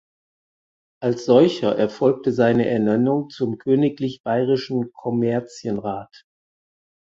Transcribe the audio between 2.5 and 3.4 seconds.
Ernennung